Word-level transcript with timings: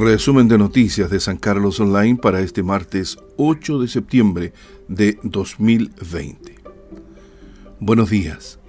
Resumen 0.00 0.46
de 0.46 0.58
noticias 0.58 1.10
de 1.10 1.18
San 1.18 1.38
Carlos 1.38 1.80
Online 1.80 2.16
para 2.16 2.40
este 2.40 2.62
martes 2.62 3.18
8 3.36 3.80
de 3.80 3.88
septiembre 3.88 4.52
de 4.86 5.18
2020. 5.24 6.54
Buenos 7.80 8.08
días. 8.08 8.60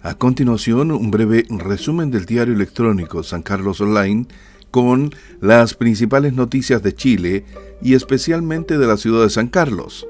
A 0.00 0.14
continuación, 0.14 0.92
un 0.92 1.10
breve 1.10 1.44
resumen 1.48 2.12
del 2.12 2.24
diario 2.24 2.54
electrónico 2.54 3.24
San 3.24 3.42
Carlos 3.42 3.80
Online 3.80 4.28
con 4.70 5.10
las 5.40 5.74
principales 5.74 6.34
noticias 6.34 6.84
de 6.84 6.94
Chile 6.94 7.44
y 7.82 7.94
especialmente 7.94 8.78
de 8.78 8.86
la 8.86 8.96
ciudad 8.96 9.24
de 9.24 9.30
San 9.30 9.48
Carlos, 9.48 10.06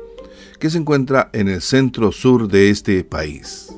que 0.61 0.69
se 0.69 0.77
encuentra 0.77 1.31
en 1.33 1.49
el 1.49 1.63
centro 1.63 2.13
sur 2.13 2.49
de 2.49 2.69
este 2.69 3.03
país. 3.03 3.75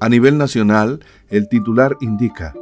A 0.00 0.08
nivel 0.08 0.38
nacional, 0.38 1.04
el 1.30 1.48
titular 1.48 1.96
indica 2.00 2.52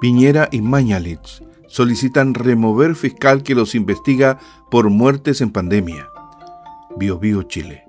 Piñera 0.00 0.48
y 0.52 0.62
Mañalich 0.62 1.47
solicitan 1.68 2.34
remover 2.34 2.96
fiscal 2.96 3.42
que 3.42 3.54
los 3.54 3.74
investiga 3.74 4.38
por 4.70 4.90
muertes 4.90 5.40
en 5.40 5.50
pandemia. 5.50 6.08
Bio, 6.96 7.18
Bio 7.18 7.44
Chile. 7.44 7.84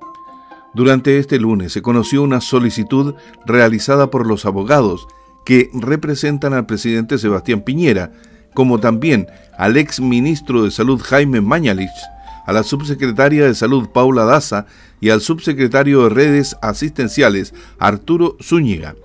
Durante 0.74 1.18
este 1.18 1.40
lunes 1.40 1.74
se 1.74 1.82
conoció 1.82 2.22
una 2.22 2.42
solicitud 2.42 3.16
realizada 3.46 4.12
por 4.12 4.28
los 4.28 4.46
abogados 4.46 5.08
que 5.46 5.70
representan 5.74 6.54
al 6.54 6.68
presidente 6.68 7.18
Sebastián 7.18 7.62
Piñera, 7.62 8.12
como 8.54 8.80
también 8.80 9.28
al 9.58 9.78
ex 9.78 10.00
ministro 10.00 10.64
de 10.64 10.72
Salud 10.72 11.02
Jaime 11.02 11.42
Mañalich, 11.42 11.90
a 12.46 12.54
la 12.54 12.64
subsecretaria 12.64 13.46
de 13.46 13.56
Salud 13.56 13.90
Paula 13.90 14.26
Daza 14.26 14.68
y 15.02 15.10
al 15.10 15.22
subsecretario 15.22 16.04
de 16.04 16.10
Redes 16.10 16.56
Asistenciales 16.62 17.54
Arturo 17.80 18.38
Zúñiga, 18.42 18.96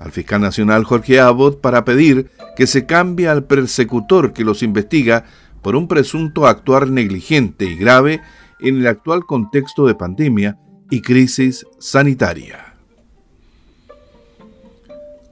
al 0.00 0.12
fiscal 0.12 0.40
nacional 0.40 0.84
Jorge 0.84 1.20
Abbott 1.20 1.60
para 1.60 1.84
pedir 1.84 2.30
que 2.56 2.66
se 2.66 2.86
cambie 2.86 3.28
al 3.28 3.44
persecutor 3.44 4.32
que 4.32 4.44
los 4.44 4.62
investiga 4.62 5.24
por 5.62 5.76
un 5.76 5.88
presunto 5.88 6.46
actuar 6.46 6.88
negligente 6.88 7.64
y 7.64 7.76
grave 7.76 8.20
en 8.60 8.78
el 8.78 8.86
actual 8.86 9.24
contexto 9.26 9.86
de 9.86 9.94
pandemia 9.94 10.58
y 10.90 11.02
crisis 11.02 11.66
sanitaria. 11.78 12.74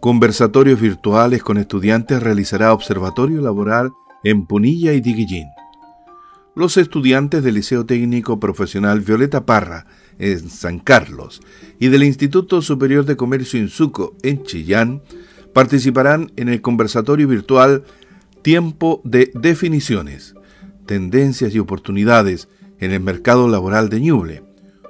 Conversatorios 0.01 0.81
virtuales 0.81 1.43
con 1.43 1.57
estudiantes 1.57 2.23
realizará 2.23 2.73
observatorio 2.73 3.41
laboral 3.41 3.91
en 4.23 4.47
Punilla 4.47 4.93
y 4.93 5.01
Diguillín. 5.01 5.54
Los 6.57 6.77
estudiantes 6.77 7.43
del 7.43 7.57
Liceo 7.57 7.85
Técnico 7.85 8.39
Profesional 8.39 9.01
Violeta 9.01 9.45
Parra 9.45 9.87
en 10.21 10.49
San 10.49 10.79
Carlos 10.79 11.41
y 11.81 11.89
del 11.89 12.05
Instituto 12.05 12.63
Superior 12.63 13.05
de 13.05 13.17
Comercio 13.17 13.59
Insuco 13.59 14.15
en 14.23 14.45
Chillán 14.45 15.03
participarán 15.53 16.31
en 16.37 16.49
el 16.49 16.61
conversatorio 16.61 17.27
virtual 17.27 17.83
Tiempo 18.43 19.01
de 19.03 19.33
Definiciones, 19.35 20.37
Tendencias 20.87 21.53
y 21.57 21.59
Oportunidades 21.59 22.49
en 22.79 22.93
el 22.93 23.01
Mercado 23.01 23.49
Laboral 23.49 23.89
de 23.89 24.01
Ñuble, 24.01 24.45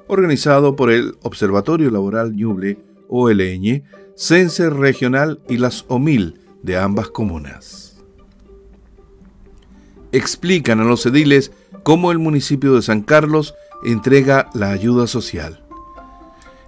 organizado 0.07 0.77
por 0.77 0.91
el 0.91 1.17
Observatorio 1.23 1.91
Laboral 1.91 2.35
Ñuble, 2.35 2.79
OLN, 3.09 3.85
CENSE 4.17 4.69
Regional 4.69 5.41
y 5.49 5.57
las 5.57 5.87
OMIL 5.89 6.41
de 6.63 6.77
ambas 6.77 7.09
comunas. 7.09 7.94
Explican 10.15 10.79
a 10.79 10.85
los 10.85 11.05
ediles 11.07 11.51
cómo 11.83 12.13
el 12.13 12.21
municipio 12.21 12.77
de 12.77 12.83
San 12.83 13.03
Carlos 13.03 13.53
entrega 13.85 14.49
la 14.55 14.71
ayuda 14.71 15.09
social. 15.09 15.65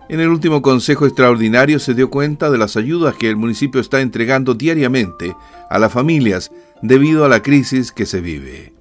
En 0.08 0.18
el 0.18 0.30
último 0.30 0.62
Consejo 0.62 1.06
Extraordinario 1.06 1.78
se 1.78 1.94
dio 1.94 2.10
cuenta 2.10 2.50
de 2.50 2.58
las 2.58 2.76
ayudas 2.76 3.14
que 3.14 3.30
el 3.30 3.36
municipio 3.36 3.80
está 3.80 4.00
entregando 4.00 4.54
diariamente 4.54 5.36
a 5.70 5.78
las 5.78 5.92
familias 5.92 6.50
debido 6.82 7.24
a 7.24 7.28
la 7.28 7.40
crisis 7.44 7.92
que 7.92 8.04
se 8.04 8.20
vive. 8.20 8.72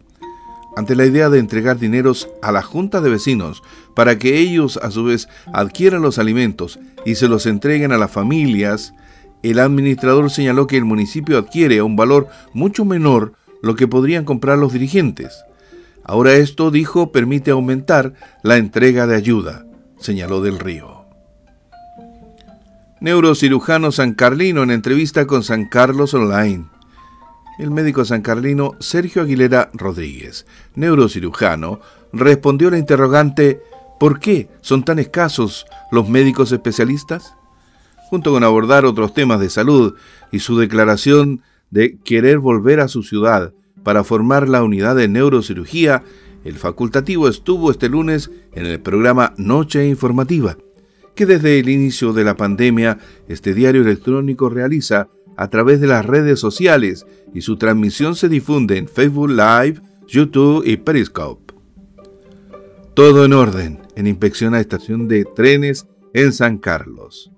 Ante 0.76 0.96
la 0.96 1.06
idea 1.06 1.30
de 1.30 1.38
entregar 1.38 1.78
dineros 1.78 2.28
a 2.42 2.52
la 2.52 2.64
Junta 2.64 3.02
de 3.02 3.12
Vecinos 3.12 3.62
para 3.96 4.18
que 4.18 4.40
ellos 4.40 4.78
a 4.82 4.90
su 4.90 5.04
vez 5.04 5.28
adquieran 5.54 6.02
los 6.02 6.18
alimentos 6.18 6.80
y 7.06 7.14
se 7.14 7.28
los 7.28 7.46
entreguen 7.46 7.92
a 7.92 8.00
las 8.00 8.10
familias, 8.10 8.96
el 9.44 9.60
administrador 9.60 10.32
señaló 10.32 10.66
que 10.66 10.78
el 10.78 10.86
municipio 10.86 11.38
adquiere 11.38 11.84
un 11.84 11.96
valor 11.96 12.30
mucho 12.52 12.84
menor 12.84 13.34
lo 13.62 13.76
que 13.76 13.88
podrían 13.88 14.26
comprar 14.26 14.58
los 14.58 14.74
dirigentes. 14.74 15.44
Ahora 16.04 16.34
esto, 16.34 16.72
dijo, 16.72 17.12
permite 17.12 17.52
aumentar 17.52 18.14
la 18.44 18.58
entrega 18.58 19.08
de 19.08 19.16
ayuda, 19.16 19.66
señaló 19.98 20.42
del 20.42 20.60
Río. 20.60 21.06
Neurocirujano 23.02 23.92
San 23.92 24.14
Carlino 24.14 24.64
en 24.64 24.72
entrevista 24.72 25.28
con 25.28 25.44
San 25.44 25.66
Carlos 25.66 26.14
Online. 26.14 26.66
El 27.58 27.72
médico 27.72 28.06
San 28.06 28.22
Carlino 28.22 28.74
Sergio 28.80 29.22
Aguilera 29.22 29.70
Rodríguez, 29.74 30.46
neurocirujano, 30.76 31.80
respondió 32.14 32.70
la 32.70 32.78
interrogante 32.78 33.62
¿por 34.00 34.20
qué 34.20 34.50
son 34.62 34.84
tan 34.84 35.00
escasos 35.00 35.66
los 35.92 36.10
médicos 36.10 36.52
especialistas? 36.52 37.34
Junto 38.10 38.32
con 38.32 38.44
abordar 38.44 38.86
otros 38.86 39.14
temas 39.14 39.40
de 39.40 39.50
salud 39.50 39.96
y 40.32 40.40
su 40.40 40.58
declaración 40.58 41.42
de 41.72 41.98
querer 42.04 42.40
volver 42.40 42.80
a 42.80 42.88
su 42.88 43.04
ciudad 43.04 43.54
para 43.84 44.04
formar 44.04 44.50
la 44.50 44.64
unidad 44.64 44.96
de 44.96 45.08
neurocirugía, 45.08 46.04
el 46.44 46.56
facultativo 46.56 47.28
estuvo 47.28 47.72
este 47.72 47.90
lunes 47.90 48.32
en 48.54 48.66
el 48.66 48.80
programa 48.80 49.34
Noche 49.38 49.88
Informativa 49.88 50.58
que 51.16 51.26
desde 51.26 51.60
el 51.60 51.70
inicio 51.70 52.14
de 52.14 52.24
la 52.24 52.36
pandemia 52.36 53.00
este 53.28 53.54
diario 53.54 53.82
electrónico 53.82 54.50
realiza 54.50 55.08
a 55.38 55.50
través 55.50 55.82
de 55.82 55.88
las 55.88 56.06
redes 56.06 56.40
sociales 56.40 57.06
y 57.34 57.42
su 57.42 57.58
transmisión 57.58 58.16
se 58.16 58.30
difunde 58.30 58.78
en 58.78 58.88
Facebook 58.88 59.30
Live, 59.30 59.82
YouTube 60.08 60.64
y 60.66 60.78
Periscope. 60.78 61.54
Todo 62.94 63.26
en 63.26 63.34
orden 63.34 63.80
en 63.96 64.08
inspección 64.08 64.54
a 64.54 64.60
estación 64.60 65.08
de 65.08 65.26
trenes 65.26 65.88
en 66.14 66.34
San 66.34 66.58
Carlos. 66.58 67.32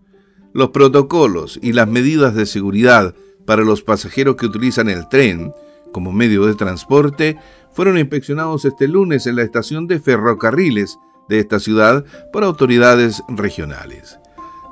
Los 0.54 0.70
protocolos 0.70 1.60
y 1.62 1.74
las 1.74 1.88
medidas 1.88 2.36
de 2.36 2.46
seguridad 2.46 3.16
para 3.48 3.64
los 3.64 3.82
pasajeros 3.82 4.36
que 4.36 4.46
utilizan 4.46 4.90
el 4.90 5.08
tren 5.08 5.54
como 5.94 6.12
medio 6.12 6.46
de 6.46 6.54
transporte 6.54 7.38
fueron 7.72 7.98
inspeccionados 7.98 8.66
este 8.66 8.88
lunes 8.88 9.26
en 9.26 9.38
la 9.38 9.44
estación 9.44 9.88
de 9.88 10.00
ferrocarriles 10.00 11.00
de 11.30 11.40
esta 11.40 11.60
ciudad 11.60 12.06
por 12.32 12.44
autoridades 12.44 13.24
regionales. 13.30 14.20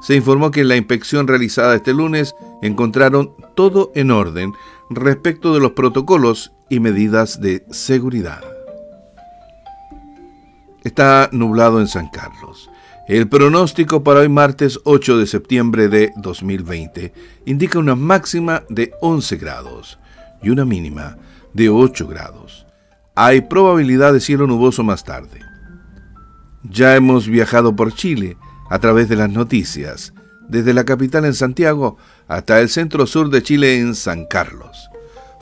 Se 0.02 0.16
informó 0.16 0.52
que 0.52 0.62
en 0.62 0.68
la 0.68 0.76
inspección 0.76 1.28
realizada 1.28 1.76
este 1.76 1.94
lunes 1.94 2.36
encontraron 2.62 3.34
todo 3.56 3.92
en 3.96 4.12
orden 4.12 4.54
respecto 4.90 5.54
de 5.54 5.62
los 5.62 5.72
protocolos 5.72 6.52
y 6.70 6.82
medidas 6.82 7.40
de 7.40 7.66
seguridad. 7.72 8.44
Está 10.84 11.30
nublado 11.32 11.80
en 11.80 11.88
San 11.88 12.10
Carlos. 12.10 12.70
El 13.08 13.28
pronóstico 13.28 14.04
para 14.04 14.22
hoy 14.22 14.30
martes 14.30 14.80
8 14.84 15.20
de 15.20 15.28
septiembre 15.28 15.90
de 15.90 16.12
2020 16.18 17.14
indica 17.46 17.78
una 17.78 17.94
máxima 17.94 18.64
de 18.68 18.94
11 19.00 19.38
grados 19.38 20.00
y 20.42 20.50
una 20.50 20.66
mínima 20.66 21.16
de 21.54 21.70
8 21.70 22.08
grados. 22.08 22.66
Hay 23.14 23.42
probabilidad 23.42 24.12
de 24.12 24.20
cielo 24.20 24.48
nuboso 24.48 24.84
más 24.84 25.04
tarde. 25.04 25.40
Ya 26.64 26.96
hemos 26.96 27.28
viajado 27.28 27.76
por 27.76 27.94
Chile 27.94 28.38
a 28.72 28.80
través 28.80 29.08
de 29.08 29.18
las 29.18 29.30
noticias, 29.30 30.12
desde 30.50 30.74
la 30.74 30.84
capital 30.84 31.26
en 31.26 31.36
Santiago 31.36 31.98
hasta 32.28 32.60
el 32.60 32.70
centro 32.70 33.06
sur 33.06 33.30
de 33.30 33.44
Chile 33.44 33.78
en 33.78 33.94
San 33.94 34.26
Carlos. 34.26 34.90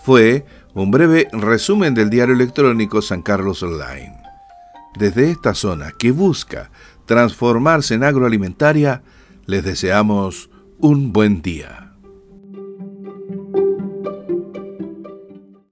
Fue 0.04 0.46
un 0.74 0.92
breve 0.92 1.30
resumen 1.32 1.94
del 1.94 2.10
diario 2.10 2.36
electrónico 2.36 3.02
San 3.02 3.22
Carlos 3.22 3.64
Online. 3.64 4.22
Desde 5.00 5.32
esta 5.32 5.56
zona 5.56 5.92
que 5.98 6.12
busca 6.12 6.70
transformarse 7.14 7.94
en 7.94 8.04
agroalimentaria, 8.04 9.04
les 9.46 9.64
deseamos 9.64 10.50
un 10.80 11.14
buen 11.14 11.44
día. 11.44 11.83